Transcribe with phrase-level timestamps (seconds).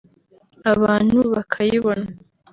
[0.71, 2.07] abantu bakayibona